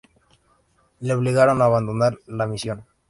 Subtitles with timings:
[1.01, 2.87] Le obligaron a abandonar la misión.